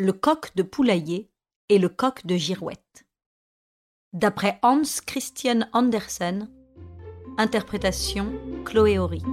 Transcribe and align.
Le 0.00 0.12
coq 0.12 0.54
de 0.54 0.62
poulailler 0.62 1.28
et 1.68 1.80
le 1.80 1.88
coq 1.88 2.24
de 2.24 2.36
girouette. 2.36 3.04
D'après 4.12 4.60
Hans 4.62 4.82
Christian 5.04 5.68
Andersen, 5.72 6.48
interprétation 7.36 8.32
Chloé 8.64 9.00
Horry. 9.00 9.24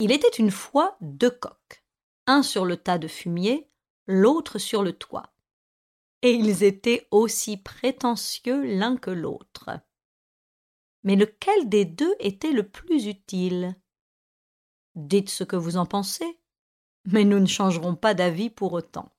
Il 0.00 0.10
était 0.10 0.36
une 0.36 0.50
fois 0.50 0.96
deux 1.00 1.30
coqs, 1.30 1.84
un 2.26 2.42
sur 2.42 2.64
le 2.64 2.76
tas 2.76 2.98
de 2.98 3.06
fumier, 3.06 3.70
l'autre 4.08 4.58
sur 4.58 4.82
le 4.82 4.94
toit. 4.94 5.32
Et 6.22 6.32
ils 6.32 6.64
étaient 6.64 7.06
aussi 7.12 7.56
prétentieux 7.56 8.64
l'un 8.64 8.96
que 8.96 9.12
l'autre. 9.12 9.70
Mais 11.04 11.16
lequel 11.16 11.68
des 11.68 11.84
deux 11.84 12.14
était 12.20 12.52
le 12.52 12.68
plus 12.68 13.06
utile? 13.06 13.76
Dites 14.94 15.30
ce 15.30 15.44
que 15.44 15.56
vous 15.56 15.76
en 15.76 15.86
pensez, 15.86 16.38
mais 17.06 17.24
nous 17.24 17.40
ne 17.40 17.46
changerons 17.46 17.96
pas 17.96 18.14
d'avis 18.14 18.50
pour 18.50 18.72
autant. 18.72 19.12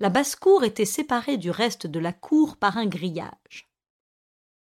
La 0.00 0.08
basse-cour 0.08 0.64
était 0.64 0.84
séparée 0.84 1.36
du 1.36 1.50
reste 1.50 1.86
de 1.86 2.00
la 2.00 2.12
cour 2.12 2.56
par 2.56 2.76
un 2.76 2.86
grillage. 2.86 3.70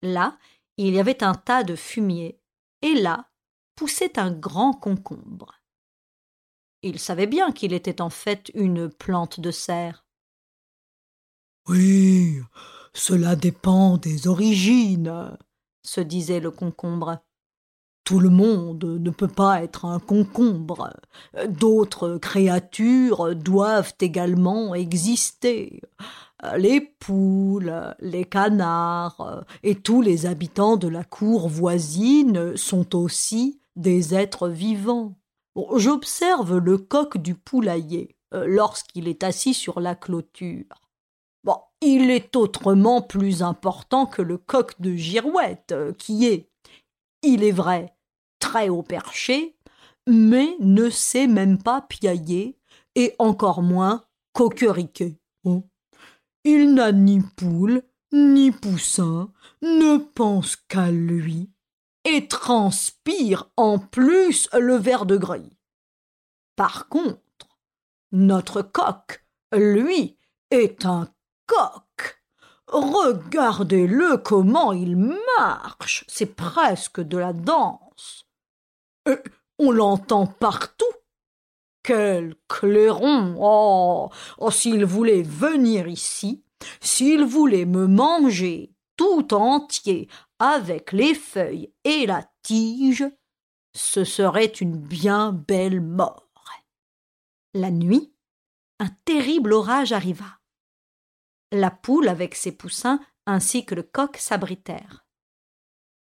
Là, 0.03 0.39
il 0.77 0.95
y 0.95 1.01
avait 1.01 1.25
un 1.25 1.35
tas 1.35 1.65
de 1.65 1.77
fumier, 1.77 2.41
et 2.83 2.95
là, 2.95 3.31
poussait 3.75 4.19
un 4.19 4.31
grand 4.31 4.75
concombre. 4.75 5.61
Il 6.83 6.99
savait 6.99 7.27
bien 7.27 7.51
qu'il 7.53 7.73
était 7.73 8.03
en 8.03 8.11
fait 8.11 8.51
une 8.55 8.91
plante 8.91 9.41
de 9.41 9.51
serre. 9.51 10.05
Oui, 11.67 12.41
cela 12.93 13.37
dépend 13.37 13.97
des 13.97 14.29
origines, 14.29 15.37
se 15.85 16.01
disait 16.01 16.41
le 16.41 16.51
concombre. 16.51 17.19
Tout 18.05 18.21
le 18.21 18.29
monde 18.29 18.85
ne 18.85 19.11
peut 19.11 19.29
pas 19.29 19.63
être 19.63 19.87
un 19.87 19.99
concombre. 19.99 20.91
D'autres 21.49 22.19
créatures 22.19 23.35
doivent 23.35 23.95
également 24.01 24.75
exister. 24.75 25.81
Les 26.59 26.81
poules, 26.81 27.95
les 28.01 28.25
canards 28.25 29.45
et 29.63 29.77
tous 29.77 30.03
les 30.03 30.27
habitants 30.27 30.77
de 30.77 30.89
la 30.89 31.05
cour 31.05 31.49
voisine 31.49 32.57
sont 32.57 32.95
aussi 32.95 33.61
des 33.77 34.15
êtres 34.15 34.49
vivants. 34.49 35.17
J'observe 35.77 36.59
le 36.59 36.79
coq 36.79 37.17
du 37.17 37.35
poulailler 37.35 38.17
euh, 38.35 38.45
lorsqu'il 38.47 39.09
est 39.09 39.23
assis 39.23 39.55
sur 39.55 39.81
la 39.81 39.95
clôture. 39.95 40.84
Il 41.87 42.11
est 42.11 42.35
autrement 42.35 43.03
plus 43.03 43.43
important 43.43 44.07
que 44.07 44.23
le 44.23 44.39
coq 44.39 44.81
de 44.81 44.95
girouette, 44.95 45.73
euh, 45.73 45.93
qui 45.93 46.25
est, 46.25 46.49
il 47.23 47.45
est 47.45 47.53
vrai, 47.53 47.95
très 48.39 48.71
haut 48.71 48.83
perché, 48.83 49.55
mais 50.07 50.57
ne 50.61 50.89
sait 50.89 51.27
même 51.27 51.63
pas 51.63 51.83
piailler, 51.83 52.59
et 52.95 53.15
encore 53.19 53.61
moins 53.61 54.03
coqueriquer. 54.33 55.19
Il 56.45 56.73
n'a 56.73 56.91
ni 56.93 57.21
poule, 57.21 57.83
ni 58.13 58.51
poussin, 58.51 59.31
ne 59.61 59.99
pense 59.99 60.57
qu'à 60.57 60.91
lui, 60.91 61.51
et 62.07 62.29
transpire 62.29 63.51
en 63.59 63.79
plus 63.79 64.49
le 64.55 64.77
verre 64.77 65.05
de 65.05 65.19
gris. 65.19 65.53
Par 66.57 66.89
contre, 66.89 67.19
notre 68.11 68.63
coq, 68.63 69.23
lui, 69.53 70.17
est 70.51 70.87
un 70.87 71.14
Regardez-le 72.67 74.17
comment 74.19 74.73
il 74.73 74.97
marche, 75.39 76.05
c'est 76.09 76.35
presque 76.35 77.01
de 77.01 77.19
la 77.19 77.33
danse. 77.33 78.27
Et 79.07 79.19
on 79.59 79.71
l'entend 79.71 80.27
partout. 80.27 80.85
Quel 81.83 82.35
clairon. 82.49 83.37
Oh. 83.39 84.11
oh 84.39 84.51
s'il 84.51 84.87
voulait 84.87 85.23
venir 85.23 85.87
ici, 85.87 86.43
s'il 86.81 87.25
voulait 87.25 87.67
me 87.67 87.87
manger 87.87 88.73
tout 88.97 89.35
entier 89.35 90.09
avec 90.39 90.93
les 90.93 91.15
feuilles 91.15 91.73
et 91.85 92.07
la 92.07 92.25
tige, 92.43 93.05
ce 93.75 94.05
serait 94.05 94.47
une 94.47 94.77
bien 94.77 95.33
belle 95.33 95.81
mort. 95.81 96.23
La 97.57 97.71
nuit, 97.71 98.13
un 98.81 98.89
terrible 99.05 99.53
orage 99.53 99.93
arriva. 99.93 100.41
La 101.55 101.71
poule 101.71 102.09
avec 102.09 102.35
ses 102.35 102.51
poussins 102.51 102.99
ainsi 103.27 103.65
que 103.65 103.77
le 103.77 103.85
coq 103.85 104.17
s'abritèrent. 104.17 105.07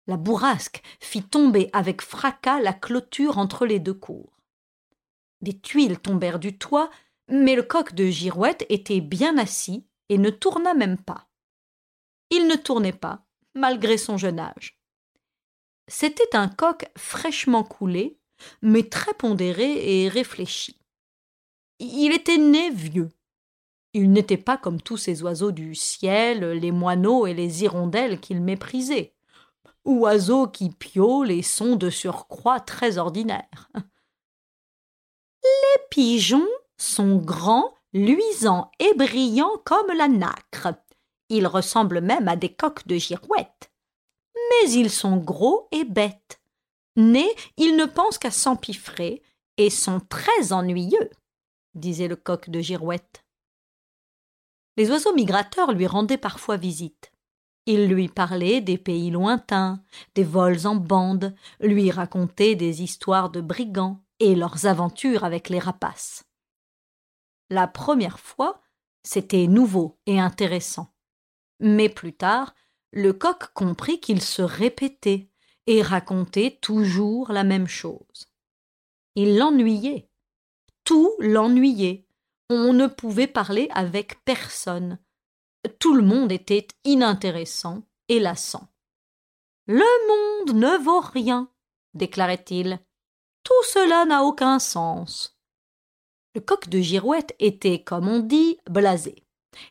La 0.06 0.16
bourrasque 0.16 0.81
fit 1.00 1.25
tomber 1.25 1.71
avec 1.72 2.03
fracas 2.03 2.61
la 2.61 2.72
clôture 2.72 3.37
entre 3.37 3.66
les 3.66 3.81
deux 3.81 3.94
cours. 3.94 4.38
Des 5.41 5.59
tuiles 5.59 5.99
tombèrent 5.99 6.38
du 6.38 6.56
toit, 6.56 6.88
mais 7.27 7.56
le 7.56 7.65
coq 7.65 7.94
de 7.94 8.06
girouette 8.06 8.65
était 8.69 9.00
bien 9.00 9.38
assis 9.38 9.88
et 10.09 10.19
ne 10.19 10.31
tourna 10.31 10.72
même 10.72 10.99
pas. 10.99 11.28
Il 12.31 12.47
ne 12.47 12.55
tournait 12.55 12.93
pas, 12.93 13.27
malgré 13.56 13.99
son 13.99 14.17
jeune 14.17 14.38
âge. 14.38 14.81
C'était 15.88 16.37
un 16.37 16.47
coq 16.47 16.87
fraîchement 16.97 17.65
coulé, 17.65 18.21
mais 18.62 18.84
très 18.84 19.15
pondéré 19.15 20.05
et 20.05 20.09
réfléchi. 20.09 20.78
Il 21.81 22.12
était 22.12 22.38
né 22.38 22.71
vieux. 22.71 23.11
Il 23.93 24.12
n'était 24.12 24.37
pas 24.37 24.56
comme 24.56 24.81
tous 24.81 24.97
ces 24.97 25.23
oiseaux 25.23 25.53
du 25.53 25.75
ciel, 25.75 26.53
les 26.53 26.71
moineaux 26.71 27.27
et 27.27 27.34
les 27.34 27.65
hirondelles 27.65 28.21
qu'il 28.21 28.41
méprisait. 28.41 29.15
Oiseaux 29.84 30.47
qui 30.47 30.71
piaulent 30.71 31.31
et 31.31 31.43
sont 31.43 31.77
de 31.77 31.91
surcroît 31.91 32.61
très 32.61 32.99
ordinaires. 32.99 33.71
Les 35.43 35.83
pigeons 35.91 36.47
sont 36.77 37.17
grands, 37.17 37.75
luisants 37.93 38.71
et 38.79 38.95
brillants 38.95 39.59
comme 39.65 39.97
la 39.97 40.06
nacre, 40.06 40.69
ils 41.31 41.47
ressemblent 41.47 42.00
même 42.00 42.29
à 42.29 42.37
des 42.37 42.53
coqs 42.53 42.87
de 42.87 42.97
girouette. 42.97 43.71
Mais 44.34 44.73
ils 44.73 44.91
sont 44.91 45.17
gros 45.17 45.69
et 45.71 45.84
bêtes. 45.84 46.41
Nés, 46.97 47.33
ils 47.56 47.77
ne 47.77 47.87
pensent 47.87 48.19
qu'à 48.19 48.33
s'empiffrer 48.33 49.23
et 49.56 49.71
sont 49.71 50.00
très 50.00 50.53
ennuyeux, 50.53 51.09
disait 51.75 52.09
le 52.09 52.17
coq 52.17 52.50
de 52.50 52.61
girouette. 52.61 53.25
Les 54.81 54.91
oiseaux 54.91 55.13
migrateurs 55.13 55.73
lui 55.73 55.87
rendaient 55.87 56.17
parfois 56.17 56.57
visite. 56.57 57.13
Ils 57.67 57.87
lui 57.87 58.09
parlaient 58.09 58.63
des 58.63 58.79
pays 58.79 59.11
lointains, 59.11 59.83
des 60.15 60.25
vols 60.25 60.67
en 60.67 60.75
bande, 60.75 61.37
lui 61.61 61.91
racontaient 61.91 62.55
des 62.55 62.83
histoires 62.83 63.29
de 63.29 63.43
brigands 63.43 64.03
et 64.21 64.35
leurs 64.35 64.65
aventures 64.65 65.25
avec 65.25 65.51
les 65.51 65.59
rapaces. 65.59 66.25
La 67.51 67.67
première 67.67 68.19
fois, 68.19 68.63
c'était 69.03 69.49
nouveau 69.49 69.99
et 70.07 70.19
intéressant. 70.19 70.95
Mais 71.59 71.91
plus 71.91 72.15
tard, 72.15 72.55
le 72.91 73.12
coq 73.12 73.53
comprit 73.53 74.01
qu'il 74.01 74.23
se 74.23 74.41
répétait 74.41 75.29
et 75.67 75.83
racontait 75.83 76.59
toujours 76.62 77.33
la 77.33 77.45
même 77.45 77.69
chose. 77.69 78.33
Il 79.15 79.37
l'ennuyait. 79.37 80.09
Tout 80.85 81.12
l'ennuyait. 81.19 82.07
On 82.50 82.75
ne 82.75 82.87
pouvait 82.87 83.27
parler 83.27 83.69
avec 83.72 84.22
personne. 84.25 84.99
Tout 85.78 85.94
le 85.94 86.03
monde 86.03 86.33
était 86.33 86.69
inintéressant 86.84 87.83
et 88.09 88.21
lassant. 88.21 88.69
Le 89.66 90.47
monde 90.47 90.56
ne 90.56 90.77
vaut 90.83 91.00
rien, 91.00 91.50
déclarait-il. 91.94 92.78
Tout 93.44 93.62
cela 93.72 94.05
n'a 94.05 94.25
aucun 94.25 94.59
sens. 94.59 95.38
Le 96.34 96.43
coq 96.43 96.69
de 96.69 96.81
girouette 96.81 97.34
était, 97.38 97.83
comme 97.83 98.09
on 98.09 98.19
dit, 98.19 98.59
blasé 98.69 99.25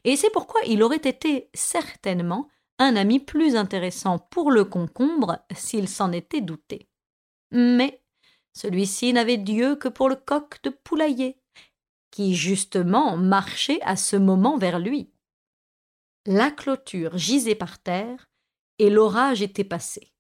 et 0.03 0.15
c'est 0.15 0.29
pourquoi 0.29 0.61
il 0.65 0.83
aurait 0.83 0.97
été 0.97 1.49
certainement 1.53 2.49
un 2.77 2.95
ami 2.95 3.19
plus 3.19 3.55
intéressant 3.55 4.19
pour 4.19 4.51
le 4.51 4.65
concombre 4.65 5.39
s'il 5.55 5.87
s'en 5.87 6.11
était 6.11 6.41
douté. 6.41 6.87
Mais 7.51 8.01
celui-ci 8.53 9.13
n'avait 9.13 9.37
Dieu 9.37 9.75
que 9.75 9.87
pour 9.87 10.09
le 10.09 10.15
coq 10.15 10.61
de 10.63 10.69
poulailler, 10.69 11.38
qui 12.11 12.35
justement 12.35 13.17
marchait 13.17 13.81
à 13.81 13.95
ce 13.95 14.15
moment 14.15 14.57
vers 14.57 14.79
lui. 14.79 15.11
La 16.25 16.51
clôture 16.51 17.17
gisait 17.17 17.55
par 17.55 17.79
terre, 17.79 18.29
et 18.77 18.89
l'orage 18.89 19.41
était 19.41 19.63
passé. 19.63 20.13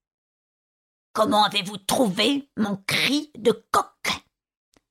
Comment 1.13 1.43
avez-vous 1.43 1.77
trouvé 1.77 2.49
mon 2.57 2.77
cri 2.87 3.31
de 3.37 3.51
coq? 3.71 3.85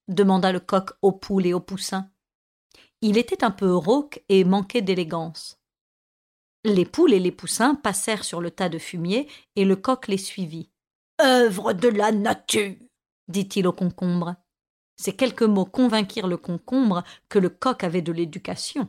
demanda 0.09 0.53
le 0.53 0.61
coq 0.61 0.91
aux 1.03 1.13
poules 1.13 1.47
et 1.47 1.55
aux 1.55 1.61
poussins. 1.61 2.11
Il 3.03 3.17
était 3.19 3.45
un 3.45 3.51
peu 3.51 3.75
rauque 3.75 4.23
et 4.29 4.45
manquait 4.45 4.83
d'élégance. 4.83 5.59
Les 6.65 6.85
poules 6.85 7.13
et 7.13 7.21
les 7.21 7.31
poussins 7.31 7.75
passèrent 7.75 8.25
sur 8.25 8.41
le 8.41 8.51
tas 8.51 8.69
de 8.69 8.79
fumier 8.79 9.31
et 9.55 9.65
le 9.65 9.77
coq 9.77 10.09
les 10.09 10.19
suivit. 10.19 10.71
Œuvre 11.21 11.73
de 11.73 11.89
la 11.89 12.11
nature 12.11 12.75
dit-il 13.29 13.67
au 13.67 13.73
concombre. 13.73 14.35
Ces 15.01 15.15
quelques 15.15 15.43
mots 15.43 15.65
convainquirent 15.65 16.27
le 16.27 16.37
concombre 16.37 17.05
que 17.29 17.39
le 17.39 17.49
coq 17.49 17.85
avait 17.85 18.03
de 18.03 18.13
l'éducation, 18.13 18.89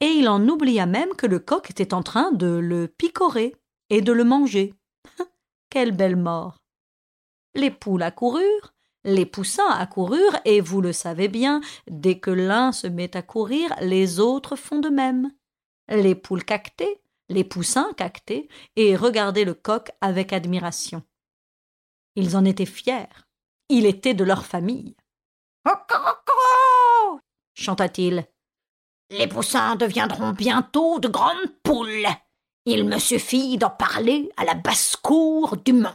et 0.00 0.06
il 0.06 0.28
en 0.28 0.46
oublia 0.46 0.86
même 0.86 1.14
que 1.16 1.26
le 1.26 1.38
coq 1.38 1.70
était 1.70 1.94
en 1.94 2.02
train 2.02 2.30
de 2.32 2.46
le 2.46 2.88
picorer. 2.88 3.56
et 3.88 4.02
de 4.02 4.10
le 4.12 4.24
manger. 4.24 4.74
Quelle 5.70 5.92
belle 5.92 6.16
mort. 6.16 6.58
Les 7.54 7.70
poules 7.70 8.02
accoururent, 8.02 8.74
les 9.04 9.24
poussins 9.26 9.70
accoururent, 9.70 10.36
et 10.44 10.60
vous 10.60 10.80
le 10.80 10.92
savez 10.92 11.28
bien, 11.28 11.60
dès 11.88 12.18
que 12.18 12.32
l'un 12.32 12.72
se 12.72 12.88
met 12.88 13.16
à 13.16 13.22
courir, 13.22 13.72
les 13.80 14.18
autres 14.18 14.56
font 14.56 14.80
de 14.80 14.88
même. 14.88 15.30
Les 15.88 16.16
poules 16.16 16.44
cactaient, 16.44 17.00
les 17.28 17.44
poussins 17.44 17.92
cactaient, 17.96 18.48
et 18.74 18.96
regardaient 18.96 19.44
le 19.44 19.54
coq 19.54 19.92
avec 20.00 20.32
admiration. 20.32 21.04
Ils 22.16 22.36
en 22.36 22.44
étaient 22.44 22.66
fiers. 22.66 23.06
Il 23.68 23.86
était 23.86 24.14
de 24.14 24.24
leur 24.24 24.44
famille. 24.44 24.96
chanta-t-il. 27.54 28.26
Les 29.10 29.26
poussins 29.26 29.76
deviendront 29.76 30.32
bientôt 30.32 30.98
de 30.98 31.08
grandes 31.08 31.52
poules. 31.62 32.06
Il 32.64 32.84
me 32.84 32.98
suffit 32.98 33.58
d'en 33.58 33.70
parler 33.70 34.30
à 34.36 34.44
la 34.44 34.54
basse-cour 34.54 35.56
du 35.58 35.72
monde. 35.72 35.92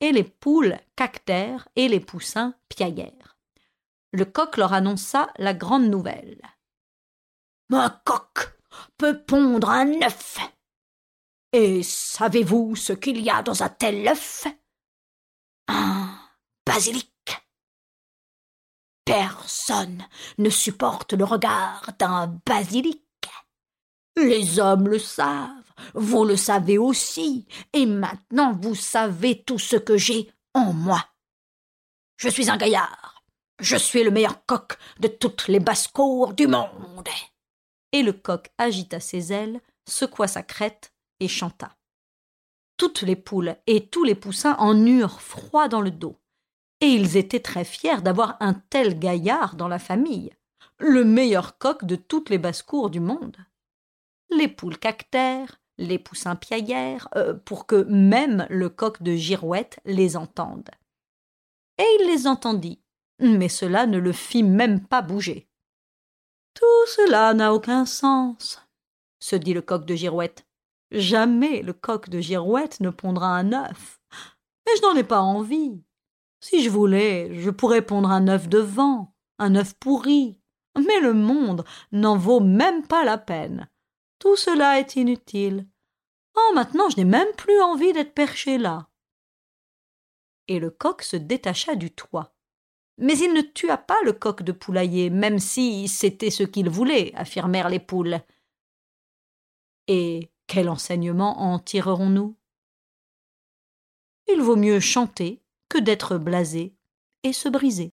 Et 0.00 0.12
les 0.12 0.24
poules 0.24 0.78
cactèrent 0.96 1.68
et 1.76 1.88
les 1.88 2.00
poussins 2.00 2.54
piaillèrent. 2.68 3.36
Le 4.12 4.24
coq 4.24 4.56
leur 4.56 4.72
annonça 4.72 5.30
la 5.36 5.52
grande 5.52 5.88
nouvelle. 5.88 6.40
Un 7.72 7.90
coq 8.04 8.56
peut 8.96 9.22
pondre 9.22 9.68
un 9.68 10.02
œuf. 10.02 10.38
Et 11.52 11.82
savez-vous 11.82 12.76
ce 12.76 12.92
qu'il 12.92 13.20
y 13.20 13.30
a 13.30 13.42
dans 13.42 13.62
un 13.62 13.68
tel 13.68 14.08
œuf? 14.08 14.46
Un 15.68 16.16
basilic. 16.64 17.10
Personne 19.10 20.06
ne 20.38 20.50
supporte 20.50 21.14
le 21.14 21.24
regard 21.24 21.90
d'un 21.98 22.40
basilic. 22.46 23.02
Les 24.16 24.60
hommes 24.60 24.86
le 24.86 25.00
savent, 25.00 25.72
vous 25.94 26.24
le 26.24 26.36
savez 26.36 26.78
aussi, 26.78 27.48
et 27.72 27.86
maintenant 27.86 28.52
vous 28.52 28.76
savez 28.76 29.42
tout 29.42 29.58
ce 29.58 29.74
que 29.74 29.96
j'ai 29.96 30.30
en 30.54 30.72
moi. 30.72 31.04
Je 32.18 32.28
suis 32.28 32.50
un 32.50 32.56
gaillard, 32.56 33.24
je 33.58 33.76
suis 33.76 34.04
le 34.04 34.12
meilleur 34.12 34.46
coq 34.46 34.78
de 35.00 35.08
toutes 35.08 35.48
les 35.48 35.58
basses-cours 35.58 36.34
du 36.34 36.46
monde. 36.46 37.08
Et 37.90 38.02
le 38.04 38.12
coq 38.12 38.48
agita 38.58 39.00
ses 39.00 39.32
ailes, 39.32 39.60
secoua 39.88 40.28
sa 40.28 40.44
crête 40.44 40.92
et 41.18 41.26
chanta. 41.26 41.76
Toutes 42.76 43.02
les 43.02 43.16
poules 43.16 43.56
et 43.66 43.88
tous 43.88 44.04
les 44.04 44.14
poussins 44.14 44.54
en 44.60 44.86
eurent 44.86 45.20
froid 45.20 45.66
dans 45.66 45.80
le 45.80 45.90
dos, 45.90 46.19
et 46.80 46.86
ils 46.86 47.16
étaient 47.16 47.40
très 47.40 47.64
fiers 47.64 48.02
d'avoir 48.02 48.36
un 48.40 48.54
tel 48.54 48.98
gaillard 48.98 49.54
dans 49.56 49.68
la 49.68 49.78
famille, 49.78 50.30
le 50.78 51.04
meilleur 51.04 51.58
coq 51.58 51.84
de 51.84 51.96
toutes 51.96 52.30
les 52.30 52.38
basses-cours 52.38 52.90
du 52.90 53.00
monde 53.00 53.36
les 54.30 54.48
poules 54.48 54.78
cactèrent, 54.78 55.60
les 55.78 55.98
poussins 55.98 56.36
piaillèrent, 56.36 57.08
euh, 57.16 57.34
pour 57.34 57.66
que 57.66 57.84
même 57.84 58.46
le 58.50 58.68
coq 58.68 59.02
de 59.02 59.14
girouette 59.14 59.80
les 59.84 60.16
entende. 60.16 60.68
Et 61.78 61.86
il 62.00 62.06
les 62.06 62.26
entendit, 62.26 62.80
mais 63.18 63.48
cela 63.48 63.86
ne 63.86 63.98
le 63.98 64.12
fit 64.12 64.42
même 64.42 64.86
pas 64.86 65.02
bouger. 65.02 65.48
Tout 66.54 66.86
cela 66.86 67.32
n'a 67.34 67.54
aucun 67.54 67.86
sens, 67.86 68.60
se 69.20 69.36
dit 69.36 69.54
le 69.54 69.62
coq 69.62 69.84
de 69.84 69.94
girouette. 69.94 70.46
Jamais 70.90 71.62
le 71.62 71.72
coq 71.72 72.08
de 72.08 72.20
girouette 72.20 72.80
ne 72.80 72.90
pondra 72.90 73.28
un 73.36 73.52
œuf. 73.52 74.00
Mais 74.66 74.72
je 74.76 74.82
n'en 74.82 74.96
ai 74.96 75.04
pas 75.04 75.20
envie. 75.20 75.82
Si 76.40 76.62
je 76.62 76.70
voulais, 76.70 77.34
je 77.34 77.50
pourrais 77.50 77.82
pondre 77.82 78.10
un 78.10 78.26
œuf 78.28 78.48
de 78.48 78.58
vent, 78.58 79.14
un 79.38 79.54
œuf 79.54 79.74
pourri. 79.74 80.38
Mais 80.76 81.00
le 81.00 81.12
monde 81.12 81.64
n'en 81.92 82.16
vaut 82.16 82.40
même 82.40 82.86
pas 82.86 83.04
la 83.04 83.18
peine. 83.18 83.68
Tout 84.18 84.36
cela 84.36 84.78
est 84.78 84.96
inutile. 84.96 85.66
Oh, 86.36 86.52
maintenant 86.54 86.88
je 86.88 86.96
n'ai 86.96 87.04
même 87.04 87.32
plus 87.36 87.60
envie 87.60 87.92
d'être 87.92 88.14
perché 88.14 88.56
là. 88.56 88.88
Et 90.48 90.58
le 90.58 90.70
coq 90.70 91.02
se 91.02 91.16
détacha 91.16 91.74
du 91.74 91.90
toit. 91.90 92.34
Mais 92.98 93.18
il 93.18 93.32
ne 93.32 93.40
tua 93.40 93.76
pas 93.76 94.00
le 94.04 94.12
coq 94.12 94.42
de 94.42 94.52
poulailler, 94.52 95.10
même 95.10 95.38
si 95.38 95.88
c'était 95.88 96.30
ce 96.30 96.42
qu'il 96.42 96.68
voulait, 96.68 97.12
affirmèrent 97.14 97.70
les 97.70 97.80
poules. 97.80 98.20
Et 99.88 100.30
quel 100.46 100.68
enseignement 100.68 101.40
en 101.40 101.58
tirerons-nous? 101.58 102.36
Il 104.28 104.42
vaut 104.42 104.56
mieux 104.56 104.80
chanter 104.80 105.39
que 105.70 105.78
d'être 105.78 106.18
blasé 106.18 106.74
et 107.22 107.32
se 107.32 107.48
briser. 107.48 107.92